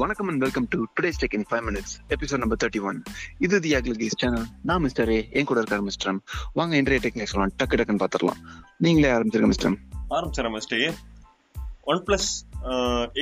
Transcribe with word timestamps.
வணக்கம் 0.00 0.28
and 0.28 0.38
welcome 0.38 0.66
to 0.68 0.78
today's 0.96 1.18
tech 1.20 1.34
in 1.34 1.44
five 1.50 1.62
minutes 1.68 1.92
episode 2.08 2.38
number 2.38 2.58
thirty 2.62 2.80
one 2.82 2.98
இது 3.38 3.60
the 3.60 3.74
அக்லிகேஸ் 3.74 4.16
channel 4.16 4.44
நான் 4.62 4.82
mister 4.82 5.10
A 5.10 5.28
என் 5.30 5.44
கூட 5.44 5.60
இருக்காரு 5.60 5.80
mister 5.80 6.18
வாங்க 6.52 6.76
இன்றைய 6.76 7.00
டெக்னிக் 7.04 7.30
சொல்லலாம் 7.32 7.54
டக்கு 7.62 7.78
டக்குன்னு 7.80 8.02
பார்த்துடலாம் 8.04 8.40
நீங்களே 8.76 9.10
ஆரம்பிச்சிருங்க 9.12 9.46
mister 9.46 9.70
M. 9.70 9.78
Mister 10.52 10.80
A 10.80 10.90
one 11.82 12.02
plus 12.06 12.28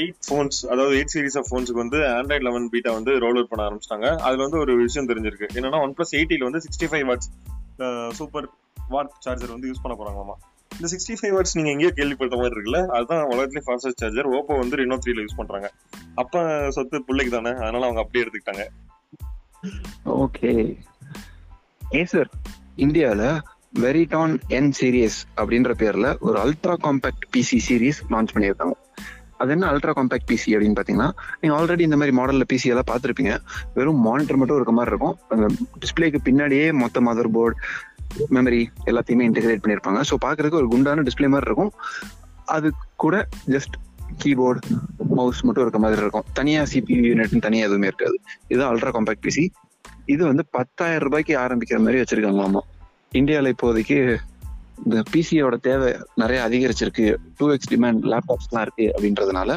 eight 0.01 0.19
phones 0.29 0.59
அதாவது 0.73 0.97
எயிட் 0.99 1.15
சீரிஸ் 1.15 1.39
ஆஃப் 1.39 1.49
ஃபோன்ஸுக்கு 1.51 1.83
வந்து 1.85 2.01
ஆண்ட்ராய்ட் 2.19 2.47
லெவன் 2.49 2.69
பீட்டா 2.73 2.93
வந்து 2.93 3.15
ரோல் 3.19 3.39
அவுட் 3.39 3.49
பண்ண 3.49 3.65
ஆரம்பிச்சிட்டாங்க. 3.69 4.17
அதில் 4.19 4.45
வந்து 4.47 4.59
ஒரு 4.59 4.75
விஷயம் 4.77 5.09
தெரிஞ்சிருக்கு. 5.09 5.49
என்னன்னா 5.55 5.81
ஒன் 5.81 5.95
பிளஸ் 5.99 6.15
எயிட்டில 6.19 6.49
வந்து 6.51 6.63
sixty 6.67 6.89
five 6.93 7.07
watts 7.11 7.31
super 8.13 8.49
watt 8.89 9.13
charger 9.19 9.55
வந்து 9.57 9.71
யூஸ் 9.73 9.83
பண்ண 9.83 9.97
போகிறாங்களாமா 9.99 10.37
இந்த 10.79 10.89
சிக்ஸ்டி 10.93 11.15
ஃபைவ் 11.21 11.35
வாட்ஸ் 11.37 11.55
நீங்க 11.55 11.71
எங்கேயோ 11.71 11.91
கேள்விப்பட்ட 11.91 12.37
மாதிரி 12.37 12.55
இருக்குல்ல? 12.55 12.81
அதுதான் 12.87 13.25
உலகத்துலேயே 13.33 13.67
ஃபாஸ்டஸ்ட் 13.69 14.03
சார்ஜர் 14.03 14.29
ஓப்போ 14.39 14.55
வந்து 14.59 14.77
ரெனோ 14.77 14.99
த்ரீல 15.05 15.23
யூஸ் 15.25 15.37
பண்றாங்க. 15.37 15.69
அப்ப 16.15 16.43
சொத்து 16.71 17.05
பிள்ளைக்கு 17.05 17.35
தானே 17.37 17.53
அதனால 17.65 17.87
அவங்க 17.87 18.03
அப்படியே 18.05 18.25
எடுத்துக்கிட்டாங்க. 18.25 18.65
ஓகே. 20.25 20.53
ஏசர் 22.01 22.31
இந்தியாவில் 22.85 23.29
வெரிடான் 23.85 24.35
என் 24.49 24.73
சீரியஸ் 24.81 25.19
அப்படின்ற 25.37 25.73
பேர்ல 25.83 26.19
ஒரு 26.19 26.37
ultra 26.45 26.75
compact 26.87 27.25
PC 27.37 27.59
series 27.69 28.01
launch 28.13 28.35
பண்ணியிருக்காங்க. 28.35 28.77
அது 29.37 29.51
என்ன 29.51 29.65
அல்ட்ரா 29.71 29.93
காம்பேக்ட் 29.97 30.29
பிசி 30.31 30.51
அப்படின்னு 30.57 30.77
பார்த்தீங்கன்னா 30.77 31.09
நீங்க 31.41 31.55
ஆல்ரெடி 31.57 31.81
இந்த 31.81 31.97
மாதிரி 31.97 32.17
மாடல்ல 32.17 32.45
பிசி 32.53 32.69
எல்லாம் 32.73 32.91
பார்த்துருப்பீங்க. 32.91 33.33
வெறும் 33.75 34.01
மானிட்டர் 34.07 34.37
மட்டும் 34.37 34.57
இருக்க 34.57 34.73
மாதிரி 34.73 34.93
இருக்கும். 34.95 35.17
அந்த 35.29 35.47
டிஸ்பிளேக்கு 35.83 36.21
பின்னாடியே 36.29 36.73
மொத்த 36.83 37.01
மதர் 37.01 37.35
போர்டு 37.37 37.57
மெமரி 38.37 38.63
எல்லாத்தையுமே 38.91 39.27
இன்டெகிரேட் 39.31 39.63
பண்ணியிருப்பாங்க. 39.65 40.01
ஸோ 40.11 40.15
பார்க்கறதுக்கு 40.27 40.61
ஒரு 40.63 40.69
குண்டான 40.75 41.05
டிஸ்பிளே 41.09 41.31
மாதிரி 41.35 41.51
இருக்கும். 41.51 41.73
அது 42.57 42.69
கூட 43.05 43.17
ஜஸ்ட் 43.55 43.77
கீபோர்டு 44.23 44.61
மவுஸ் 45.19 45.45
மட்டும் 45.47 45.65
இருக்க 45.65 45.79
மாதிரி 45.85 46.01
இருக்கும். 46.01 46.27
தனியா 46.33 46.63
சிபியூ 46.73 47.01
யூனிட்னு 47.11 47.47
தனியா 47.47 47.65
எதுவுமே 47.69 47.87
இருக்காது. 47.87 48.17
இதுதான் 48.49 48.71
அல்ட்ரா 48.73 48.93
காம்பேக்ட் 48.97 49.25
பிசி 49.27 49.45
இது 50.15 50.23
வந்து 50.31 50.45
பத்தாயிரம் 50.57 51.05
ரூபாய்க்கு 51.07 51.35
ஆரம்பிக்கிற 51.45 51.79
மாதிரி 51.85 52.01
வச்சிருக்காங்களாமா. 52.03 52.61
இந்தியாவில் 53.21 53.53
இப்போதைக்கு 53.55 53.99
இந்த 54.85 55.03
பிசியோட 55.13 55.57
தேவை 55.67 55.91
நிறைய 56.23 56.39
அதிகரிச்சிருக்கு. 56.49 57.07
டூ 57.39 57.47
எக்ஸ் 57.53 57.71
டிமாண்ட் 57.73 58.03
லேப்டாப்ஸ்லாம் 58.13 58.65
இருக்கு 58.67 58.87
அப்படின்றதுனால 58.95 59.51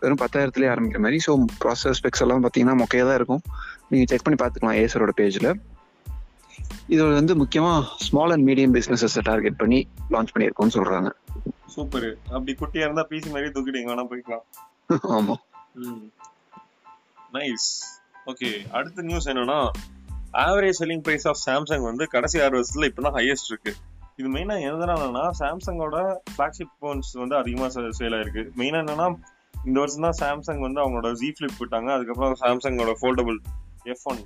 வெறும் 0.00 0.20
பத்தாயிரத்துலேயே 0.22 0.70
ஆரம்பிக்கிற 0.72 1.00
மாதிரி. 1.04 1.18
ஸோ 1.26 1.32
ப்ராசஸ் 1.62 1.98
ஸ்பெக்ஸ் 2.00 2.22
எல்லாம் 2.24 2.42
பார்த்தீங்கன்னா 2.44 2.76
மொக்கையாக 2.82 3.06
தான் 3.08 3.18
இருக்கும். 3.20 3.42
நீங்கள் 3.90 4.10
செக் 4.12 4.24
பண்ணி 4.26 4.38
பார்த்துக்கலாம் 4.42 4.78
ஏசரோட 4.82 5.14
பேஜில் 5.20 5.50
இது 6.94 7.02
வந்து 7.18 7.34
முக்கியமாக 7.40 7.86
ஸ்மால் 8.06 8.32
அண்ட் 8.34 8.46
மீடியம் 8.48 8.74
பிஸ்னஸஸை 8.76 9.22
டார்கெட் 9.28 9.56
பண்ணி 9.62 9.78
லான்ச் 10.14 10.32
பண்ணியிருக்கோம்னு 10.34 10.74
சொல்கிறாங்க 10.76 11.08
சூப்பர் 11.74 12.06
அப்படி 12.34 12.52
குட்டியா 12.60 12.84
இருந்தா 12.86 13.04
பிசி 13.10 13.30
மாதிரி 13.34 13.48
தூக்கிட்டு 13.54 13.80
எங்க 13.80 13.90
வேணா 13.92 14.04
போய்க்கலாம். 14.12 14.44
ஆமாம் 15.16 15.40
நைஸ் 17.36 17.68
ஓகே 18.30 18.50
அடுத்த 18.78 19.04
நியூஸ் 19.08 19.28
என்னன்னா 19.32 19.58
average 20.44 20.78
selling 20.80 21.04
price 21.06 21.26
of 21.30 21.40
Samsung 21.46 21.84
வந்து 21.90 22.06
கடைசி 22.14 22.36
ஆறு 22.44 22.54
வருஷத்துல 22.58 22.88
இப்பதான் 22.90 23.16
ஹையஸ்ட் 23.18 23.50
இருக்கு. 23.52 23.72
இது 24.20 24.28
மெயினா 24.36 24.56
எதனாலனா 24.68 25.24
சாம்சங்கோட 25.40 25.96
ஃபிளாக்ஷிப் 26.32 26.74
போன்ஸ் 26.82 27.12
வந்து 27.22 27.36
அதிகமா 27.42 27.66
சேல் 27.98 28.16
ஆயிருக்கு 28.18 28.44
மெயினா 28.60 28.80
என்னன்னா 28.84 29.08
இந்த 29.68 29.76
வருஷம் 29.82 30.06
தான் 30.08 30.18
சாம்சங் 30.22 30.64
வந்து 30.66 30.80
அவங்களோட 30.82 31.10
ஜி 31.20 31.28
ஃபிளிப் 31.36 31.60
விட்டாங்க. 31.62 31.88
அதுக்கப்புறம் 31.96 32.40
சாம்சங்கோட 32.44 32.92
ஃபோல்டபுள் 33.00 33.38
எஃப் 33.92 34.06
ஒன் 34.10 34.20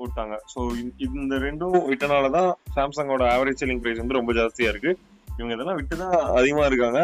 விட்டாங்க 0.00 0.34
ஸோ 0.52 0.60
இந்த 1.06 1.34
ரெண்டும் 1.44 1.76
விட்டனால 1.90 2.30
தான் 2.36 2.50
சாம்சங்கோட 2.76 3.24
ஆவரேஜ் 3.34 3.60
செல்லிங் 3.62 3.82
பிரைஸ் 3.84 4.00
வந்து 4.02 4.18
ரொம்ப 4.18 4.32
ஜாஸ்தியா 4.38 4.70
இருக்கு. 4.72 4.92
இவங்க 5.38 5.52
இதெல்லாம் 5.54 5.78
விட்டு 5.78 5.94
தான் 6.02 6.14
அதிகமா 6.38 6.64
இருக்காங்க. 6.70 7.00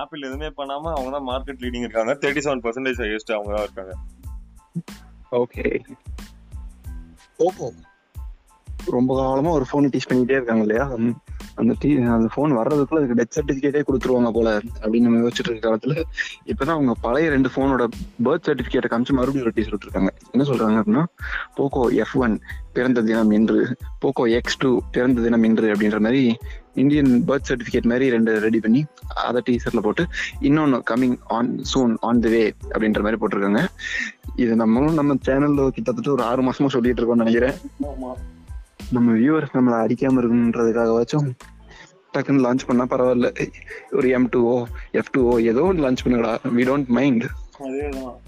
ஆப்பிள் 0.00 0.26
எதுவுமே 0.28 0.48
பண்ணாம 0.58 0.90
அவங்க 0.96 1.10
தான் 1.16 1.26
மார்க்கெட் 1.30 1.62
லீடிங் 1.64 1.86
இருக்காங்க. 1.86 2.12
தேர்ட்டி 2.22 2.42
செவன் 2.46 2.62
பர்சன்டேஜ் 2.64 3.00
ஹையஸ்ட் 3.04 3.32
அவங்க 3.36 3.52
தான் 3.56 3.66
இருக்காங்க. 3.66 3.94
ஓகே 5.42 5.64
ஓப்போ 7.46 7.68
ரொம்ப 8.96 9.10
காலமா 9.20 9.50
ஒரு 9.58 9.66
ஃபோன் 9.70 9.90
டீச் 9.94 10.10
பண்ணிட்டே 10.10 10.38
இருக்காங்க 10.38 10.64
இல்லையா? 10.66 10.86
அந்த- 11.60 11.74
டி 11.78 11.94
டீ 11.94 12.02
அந்த 12.02 12.28
ஃபோன் 12.36 12.50
வர்றதுக்குள்ள 12.50 13.00
அதுக்கு 13.00 13.16
டெத் 13.16 13.36
சர்டிஃபிகேட்டே 13.36 13.82
கொடுத்துருவாங்க 13.86 14.30
போல 14.30 14.58
அப்படின்னு 14.58 15.00
நம்ம 15.00 15.28
யோசிச்சுட்டு 15.28 15.50
இருக்க 15.50 15.68
காலத்துல 15.68 16.02
இப்பதான் 16.46 16.76
அவங்க 16.76 16.94
பழைய 17.00 17.28
ரெண்டு 17.28 17.48
ஃபோனோட 17.56 17.86
பர்த் 18.24 18.46
சர்டிபிகேட்டை 18.46 18.88
காமிச்சு 18.88 19.12
மறுபடியும் 19.12 19.40
ஒரு 19.40 19.52
டீச்சர் 19.54 19.78
விட்டுருக்காங்க. 19.78 20.08
என்ன 20.30 20.48
சொல்றாங்க 20.48 20.82
அப்படின்னா 20.82 21.04
போக்கோ 21.56 21.94
எஃப் 21.94 22.16
ஒன் 22.16 22.40
பிறந்த 22.72 23.02
தினம் 23.02 23.30
இன்று 23.30 23.76
போக்கோ 24.00 24.30
எக்ஸ் 24.30 24.58
டூ 24.58 24.80
பிறந்த 24.90 25.20
தினம் 25.20 25.42
இன்று 25.42 25.72
அப்படின்ற 25.74 26.00
மாதிரி 26.00 26.36
இந்தியன் 26.74 27.24
பர்த் 27.28 27.48
சர்டிபிகேட் 27.48 27.82
மாதிரி 27.82 28.10
ரெண்டு 28.10 28.38
ரெடி 28.38 28.60
பண்ணி 28.60 28.84
அதை 29.14 29.42
டீசர்ல 29.50 29.78
போட்டு 29.78 30.06
இன்னொன்று 30.40 30.82
coming 30.90 31.18
on 31.24 31.62
soon 31.74 31.96
on 32.00 32.20
the 32.20 32.28
way 32.28 32.54
அப்படின்ற 32.72 33.02
மாதிரி 33.02 33.16
போட்டிருக்காங்க. 33.20 33.64
இது 34.36 34.56
நம்மளும் 34.56 34.94
நம்ம 34.94 35.14
சேனல்ல 35.14 35.68
கிட்டத்தட்ட 35.68 36.10
ஒரு 36.10 36.22
ஆறு 36.22 36.42
மாசமா 36.42 36.68
சொல்லிட்டு 36.68 37.02
இருக்கோம்னு 37.02 37.24
நினைக்கிறேன். 37.24 37.54
நம்ம 38.92 39.12
வியூவர்ஸ் 39.12 39.54
நம்மளை 39.54 39.76
அடிக்காம 39.80 40.20
இருக்கணுன்றதுக்காகவாச்சும் 40.20 41.30
டக்குன்னு 42.14 42.44
லான்ச் 42.46 42.66
பண்ணா 42.66 42.84
பரவாயில்ல. 42.84 43.28
ஒரு 43.92 44.08
M 44.08 44.28
two 44.28 44.40
O 44.54 44.66
F 44.92 45.12
two 45.12 45.20
O 45.32 45.38
ஏதோ 45.50 45.62
ஒன்று 45.62 45.84
லான்ச் 45.84 46.04
பண்ணுங்கடா. 46.04 46.32
வி 46.56 46.64
டோன்ட் 46.70 46.90
மைண்ட் 46.98 47.24
அதேதான். 47.58 48.18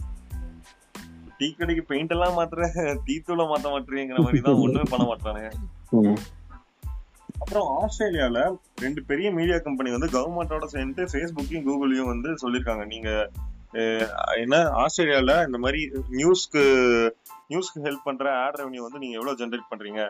டீ 1.38 1.54
கடைக்கு 1.58 1.84
பெயிண்ட் 1.84 2.10
எல்லாம் 2.10 2.36
மாத்துற 2.38 2.68
டீ 3.04 3.14
தூளை 3.26 3.46
மாத்த 3.52 3.70
மாட்டேங்கிற 3.74 4.18
மாதிரி 4.22 4.40
தான் 4.40 4.54
ஒண்ணுமே 4.54 4.84
பண்ண 4.92 5.04
மாட்டானுங்க. 5.10 5.50
அப்புறம் 7.38 7.68
ஆஸ்திரேலியால 7.78 8.56
ரெண்டு 8.76 9.00
பெரிய 9.02 9.30
மீடியா 9.30 9.58
கம்பெனி 9.58 9.90
வந்து 9.90 10.10
கவர்மெண்டோட 10.16 10.64
சேர்ந்து 10.64 11.04
ஃபேஸ்புக்கையும் 11.04 11.66
கூகுளையும் 11.68 12.10
வந்து 12.12 12.30
சொல்லியிருக்காங்க. 12.42 12.84
நீங்க 12.86 13.30
என்ன 14.36 14.56
ஆஸ்திரேலியால 14.82 15.34
இந்த 15.46 15.58
மாதிரி 15.58 15.80
நியூஸ்க்கு 16.10 16.62
நியூஸ்க்கு 17.50 17.84
ஹெல்ப் 17.84 18.04
பண்ற 18.04 18.34
ஆட் 18.38 18.58
ரெவன்யூ 18.60 18.82
வந்து 18.86 18.98
நீங்க 18.98 19.18
எவ்வளவு 19.18 19.40
ஜென்ரேட் 19.40 19.70
பண்றீங்க? 19.70 20.02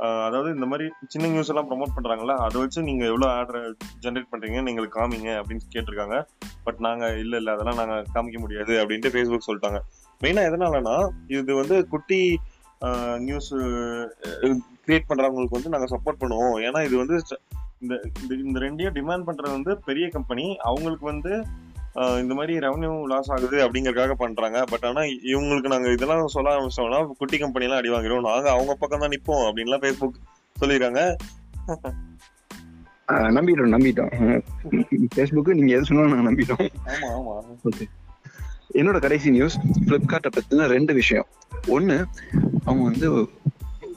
அதாவது 0.00 0.54
இந்த 0.54 0.66
மாதிரி 0.66 0.88
சின்ன 1.06 1.28
நியூஸ் 1.28 1.48
எல்லாம் 1.48 1.70
ப்ரொமோட் 1.70 1.88
பண்றாங்கல்ல 1.96 2.36
அதை 2.36 2.60
வச்சு 2.60 2.82
நீங்க 2.82 3.04
எவ்வளவு 3.04 3.32
ஆர்டர் 3.32 3.76
ஜென்ரேட் 4.02 4.26
பண்றீங்கன்னு 4.32 4.68
எங்களுக்கு 4.68 5.00
காமிங்க 5.00 5.42
அப்படின்னு 5.42 5.58
கேட்டிருக்காங்க. 5.72 6.26
பட் 6.64 6.78
நாங்க 6.78 7.18
இல்ல 7.18 7.36
இல்ல 7.36 7.52
அதெல்லாம் 7.52 7.86
நாங்க 7.86 8.02
காமிக்க 8.14 8.38
முடியாது 8.38 8.74
அப்படின்ட்டு 8.74 9.14
ஃபேஸ்புக் 9.14 9.46
சொல்லிட்டாங்க. 9.46 9.78
மெயினா 10.20 10.40
எதனாலனா 10.50 11.08
இது 11.26 11.54
வந்து 11.54 11.88
குட்டி 11.88 12.38
நியூஸ் 13.18 13.54
கிரியேட் 13.54 15.02
பண்றவங்களுக்கு 15.08 15.50
வந்து 15.50 15.68
நாங்க 15.68 15.86
சப்போர்ட் 15.96 16.22
பண்ணுவோம். 16.22 16.64
ஏன்னா 16.64 16.84
இது 16.84 16.96
வந்து 16.96 17.22
இந்த 17.80 18.08
இந்த- 18.20 18.34
இந்த 18.34 18.58
ரெண்டையும் 18.58 18.94
டிமாண்ட் 18.94 19.28
பண்றது 19.28 19.50
வந்து 19.50 19.78
பெரிய 19.78 20.08
கம்பெனி 20.08 20.56
அவங்களுக்கு 20.56 21.04
வந்து 21.04 21.44
இந்த 22.22 22.32
மாதிரி 22.38 22.54
ரெவன்யூ 22.66 22.90
லாஸ் 23.12 23.30
ஆகுது 23.34 23.56
அப்படிங்கறதுக்காக 23.64 24.14
பண்றாங்க. 24.22 24.58
பட் 24.72 24.84
ஆனா 24.90 25.02
இவங்களுக்கு 25.32 25.72
நாங்க 25.72 25.88
இதெல்லாம் 25.96 26.34
சொல்ல 26.36 26.54
ஆரம்பிச்சோம்னா 26.54 27.00
குட்டி 27.20 27.38
கம்பெனி 27.38 27.66
எல்லாம் 27.66 27.80
அடி 27.80 27.92
வாங்கிடும் 27.94 28.28
நாங்க 28.28 28.50
அவங்க 28.56 28.74
பக்கம் 28.82 29.02
தான் 29.04 29.14
நிப்போம் 29.14 29.44
அப்படின்லாம் 29.48 29.82
ஃபேஸ்புக் 29.84 30.20
சொல்லிருக்காங்க 30.56 31.02
நம்பிட்டோம் 33.36 33.74
நம்பிட்டோம். 33.76 34.12
ஃபேஸ்புக்கு 35.14 35.56
நீங்க 35.58 35.72
எது 35.76 35.88
சொன்னாலும் 35.88 36.12
நாங்க 36.14 36.26
நம்பிட்டோம். 36.30 36.64
ஆமா 36.92 37.08
ஆமா. 37.16 37.34
ஓகே 37.70 37.86
என்னோட 38.80 38.98
கடைசி 39.04 39.28
நியூஸ் 39.30 39.56
ஃப்ளிப்கார்ட்டை 39.86 40.30
பத்தின 40.36 40.66
ரெண்டு 40.74 40.92
விஷயம். 40.94 41.26
ஒன்னு 41.76 41.96
அவங்க 42.64 42.82
வந்து 42.90 43.08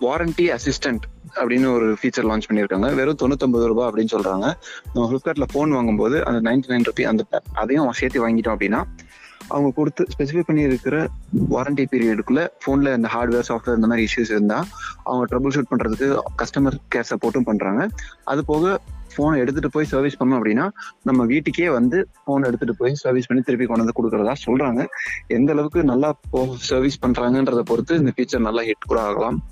வாரண்டி 0.01 0.45
அசிஸ்டன்ட் 0.55 1.05
அப்படின்னு 1.35 1.73
ஒரு 1.73 1.97
ஃபீச்சர் 2.01 2.27
லான்ச் 2.29 2.47
பண்ணியிருக்காங்க. 2.49 2.95
வெறும் 2.95 3.17
தொண்ணூத்தொன்பது 3.23 3.65
ரூபாய் 3.65 3.89
அப்படின்னு 3.89 4.13
சொல்றாங்க. 4.13 4.53
நம்ம 4.93 5.05
ஃப்ளிப்கார்ட்ல 5.11 5.43
ஃபோன் 5.53 5.69
வாங்கும்போது 5.69 6.25
அந்த 6.25 6.49
நைன்டி 6.49 6.69
நைன் 6.69 6.85
ருபி 6.89 7.01
அந்த 7.01 7.41
அதையும் 7.53 7.91
சேர்த்து 7.91 8.29
வாங்கிட்டோம் 8.29 8.55
அப்படின்னா 8.55 8.81
அவங்க 9.47 9.71
கொடுத்து 9.75 10.07
ஸ்பெசிஃபை 10.17 10.39
பண்ணி 10.39 10.61
இருக்கிற 10.61 11.07
வாரண்டி 11.49 11.85
பீரியடுக்குள்ள 11.91 12.47
ஃபோன்ல 12.65 12.95
இந்த 12.95 13.09
ஹார்ட்வேர் 13.13 13.47
சாஃப்ட்வேர் 13.47 13.75
இந்த 13.75 13.87
மாதிரி 13.87 14.07
இஷ்யூஸ் 14.07 14.31
இருந்தா 14.35 14.65
அவங்க 15.03 15.23
ட்ரபிள் 15.31 15.53
ஷூட் 15.55 15.71
பண்றதுக்கு 15.71 16.19
கஸ்டமர் 16.37 16.77
கேர் 16.95 17.09
சப்போர்ட்டும் 17.09 17.47
பண்றாங்க. 17.49 17.87
அது 18.23 18.45
போக 18.45 18.79
ஃபோனை 19.15 19.37
எடுத்துட்டு 19.37 19.69
போய் 19.69 19.85
சர்வீஸ் 19.85 20.23
பண்ணோம் 20.23 20.39
அப்படின்னா 20.39 20.69
நம்ம 21.03 21.25
வீட்டுக்கே 21.25 21.69
வந்து 21.69 22.09
ஃபோன் 22.27 22.45
எடுத்துட்டு 22.45 22.75
போய் 22.75 22.93
சர்வீஸ் 22.93 23.25
பண்ணி 23.25 23.43
திருப்பி 23.43 23.65
கொண்டு 23.65 23.83
வந்து 23.83 23.99
கொடுக்கறதா 23.99 24.33
சொல்றாங்க. 24.45 24.85
எந்த 25.27 25.51
அளவுக்கு 25.51 25.83
நல்லா 25.83 26.15
சர்வீஸ் 26.57 27.05
பண்றாங்கன்றத 27.05 27.59
பொறுத்து 27.59 27.95
இந்த 27.95 28.11
ஃபீச்சர் 28.17 28.39
நல்லா 28.39 28.61
ஹிட் 28.61 28.87
கூட 28.87 29.01
ஆகலாம். 29.01 29.43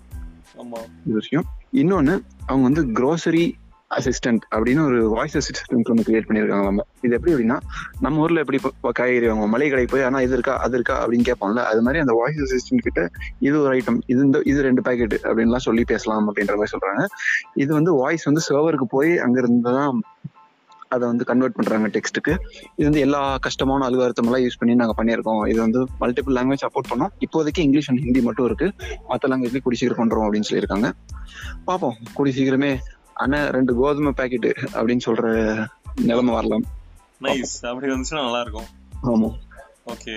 ஆமா. 0.57 0.77
இது 1.05 1.13
விஷயம். 1.13 1.45
இன்னொன்னு 1.73 2.13
அவங்க 2.45 2.63
வந்து 2.63 2.83
க்ரோசரி 2.97 3.43
அசிஸ்டன்ட் 3.91 4.43
அப்படின்னு 4.51 4.81
ஒரு 4.85 5.09
வாய்ஸ் 5.09 5.35
அசிஸ்டன்ட் 5.37 5.89
ஒன்று 5.89 6.05
கிரியேட் 6.07 6.27
பண்ணியிருக்காங்க 6.27 6.65
நம்ம. 6.65 6.83
இது 7.01 7.15
எப்படி 7.15 7.33
அப்படின்னா 7.33 7.57
நம்ம 7.99 8.21
ஊரில் 8.21 8.37
எப்படி 8.37 8.57
இப்போ 8.59 8.91
காய்கறி 8.91 9.27
வாங்குவோம் 9.27 9.49
மலை 9.49 9.69
கடைக்கு 9.69 9.91
போய் 9.91 10.03
ஆனால் 10.03 10.21
இது 10.21 10.33
இருக்கா 10.33 10.53
அது 10.57 10.75
இருக்கா? 10.77 10.95
அப்படின்னு 11.03 11.27
கேட்போம்ல. 11.29 11.63
அது 11.63 11.81
மாதிரி 11.81 11.99
அந்த 11.99 12.13
வாய்ஸ் 12.13 12.39
அசிஸ்டன்ட் 12.45 12.83
கிட்ட 12.83 13.01
இது 13.39 13.55
ஒரு 13.61 13.71
ஐட்டம் 13.77 13.99
இது 14.05 14.21
இந்த 14.23 14.41
இது 14.43 14.61
ரெண்டு 14.61 14.81
பேக்கெட் 14.81 15.15
அப்படின்லாம் 15.23 15.65
சொல்லி 15.67 15.83
பேசலாம் 15.83 16.29
அப்படின்ற 16.29 16.55
மாதிரி 16.55 16.73
சொல்கிறாங்க 16.75 17.03
இது 17.55 17.71
வந்து 17.73 17.93
வாய்ஸ் 17.93 18.25
வந்து 18.25 18.43
சர்வருக்கு 18.47 18.87
போய் 18.89 19.11
அங்கே 19.17 19.39
இருந்து 19.39 19.63
தான் 19.71 19.99
அதை 20.95 21.03
வந்து 21.11 21.25
கன்வெர்ட் 21.29 21.55
பண்றாங்க 21.57 21.87
டெக்ஸ்ட்டுக்கு 21.95 22.33
இது 22.77 22.85
வந்து 22.87 23.03
எல்லா 23.05 23.21
கஷ்டமான 23.45 23.85
அலுவலகத்தம் 23.87 24.27
எல்லாம் 24.29 24.43
யூஸ் 24.45 24.59
பண்ணி 24.61 24.73
நாங்க 24.81 24.95
பண்ணியிருக்கோம். 24.99 25.41
இது 25.51 25.59
வந்து 25.65 25.81
மல்டிபிள் 26.01 26.35
லாங்குவேஜ் 26.37 26.63
சப்போர்ட் 26.65 26.89
பண்ணோம். 26.91 27.13
இப்போதைக்கு 27.25 27.61
இங்கிலீஷ் 27.67 27.89
அண்ட் 27.93 28.03
ஹிந்தி 28.05 28.23
மட்டும் 28.27 28.47
இருக்கு. 28.49 28.67
மற்ற 29.11 29.29
லாங்குவேஜ்லயும் 29.31 29.65
கூடி 29.67 29.79
சீக்கிரம் 29.81 30.01
பண்றோம் 30.01 30.25
அப்படின்னு 30.27 30.49
சொல்லியிருக்காங்க. 30.49 30.89
பார்ப்போம் 31.69 31.97
கூடி 32.17 32.33
சீக்கிரமே 32.37 32.71
அண்ணன் 33.23 33.49
ரெண்டு 33.57 33.71
கோதுமை 33.79 34.13
பாக்கெட் 34.19 34.49
அப்படின்னு 34.79 35.05
சொல்ற 35.07 35.25
நிலைமை 36.09 36.33
வரலாம். 36.37 36.67
நைஸ் 37.25 37.55
அப்படி 37.71 37.93
வந்துச்சுன்னா 37.93 38.25
நல்லா 38.27 38.43
இருக்கும் 38.45 38.69
ஆமா. 39.09 39.31
ஓகே 39.93 40.15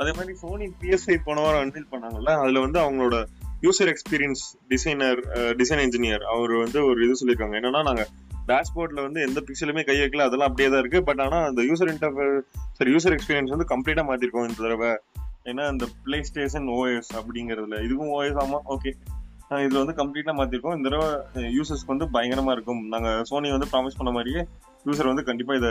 அதே 0.00 0.10
மாதிரி 0.16 0.32
சோனி 0.40 0.66
பிஎஸ்ஐ 0.80 1.14
போன 1.26 1.40
வாரம் 1.44 1.62
அன்வீல் 1.64 1.90
பண்ணாங்கல்ல 1.92 2.32
அதுல 2.42 2.62
வந்து 2.64 2.78
அவங்களோட 2.82 3.16
user 3.64 3.90
experience 3.92 4.42
designer 4.72 5.20
design 5.60 5.82
engineer 5.84 6.24
அவர் 6.32 6.52
வந்து 6.62 6.78
ஒரு 6.88 6.98
இது 7.06 7.14
சொல்லியிருக்காங்க. 7.20 7.56
என்னன்னா 7.60 7.82
நாங்க 7.88 8.04
டேஷ்போர்ட்ல 8.48 9.04
வந்து 9.06 9.20
எந்த 9.28 9.42
பிக்சலுமே 9.46 9.84
கை 9.84 9.96
வைக்கல 10.00 10.26
அதெல்லாம் 10.28 10.48
அப்படியே 10.50 10.68
தான் 10.68 10.80
இருக்கு. 10.80 11.02
பட் 11.02 11.20
ஆனா 11.20 11.38
அந்த 11.50 11.62
யூசர் 11.62 11.92
இன்டர்ஃபேர் 11.94 12.36
சரி 12.72 12.92
யூசர் 12.94 13.16
எக்ஸ்பீரியன்ஸ் 13.16 13.54
வந்து 13.54 13.68
கம்ப்ளீட்டா 13.74 14.04
மாத்திருக்கோம் 14.10 14.48
இந்த 14.48 14.60
தடவை. 14.60 14.90
ஏன்னா 15.50 15.64
இந்த 15.72 15.86
பிளே 16.04 16.22
ஸ்டேஷன் 16.22 16.68
ஓஎஸ் 16.68 17.10
அப்படிங்கிறதுல. 17.18 17.84
இதுவும் 17.84 18.12
ஓஎஸ் 18.16 18.40
ஆமா? 18.44 18.58
ஓகே 18.74 18.92
இதுல 19.50 19.80
வந்து 19.82 19.96
கம்ப்ளீட்டா 20.02 20.32
மாத்திருக்கோம். 20.38 20.76
இந்த 20.76 20.88
தடவை 20.88 21.08
யூசர்ஸ்க்கு 21.58 21.92
வந்து 21.92 22.06
பயங்கரமா 22.16 22.52
இருக்கும். 22.52 22.80
நாங்க 22.88 23.10
சோனி 23.24 23.50
வந்து 23.50 23.68
ப்ராமிஸ் 23.72 23.98
பண்ண 23.98 24.12
மாதிரியே 24.12 24.42
யூசர் 24.86 25.10
வந்து 25.10 25.24
கண்டிப்பா 25.24 25.54
இதை 25.54 25.70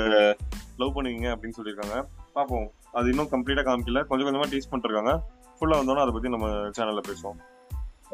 லவ் 0.78 0.96
பண்ணுவீங்க 0.96 1.28
அப்படின்னு 1.36 1.58
சொல்லியிருக்காங்க. 1.58 1.98
பார்ப்போம் 2.34 2.72
அது 2.92 3.10
இன்னும் 3.10 3.32
கம்ப்ளீட்டா 3.32 3.66
காமிக்கல. 3.70 4.04
கொஞ்சம் 4.12 4.28
கொஞ்சமா 4.28 4.48
டீஸ் 4.54 4.72
பண்ணிருக்காங்க. 4.72 5.14
ஃபுல்லா 5.60 5.76
வந்தோன்னா 5.82 6.04
அதை 6.06 6.14
பத்தி 6.14 6.30
நம்ம 6.30 6.48
சேனல்ல 6.78 7.04
பேசுவோம். 7.10 7.38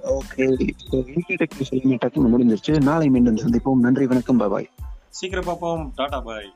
ஓகே. 0.04 0.70
டெக் 1.36 1.52
முடிஞ்சிருச்சு. 2.28 2.82
நாளை 2.82 3.10
மீண்டும் 3.10 3.36
சந்திப்போம். 3.36 3.80
நன்றி 3.80 4.08
வணக்கம். 4.08 4.38
பாய் 4.38 4.70
சீக்கிரம் 5.10 5.44
பார்ப்போம். 5.44 5.92
டாடா 5.96 6.20
பாய். 6.20 6.54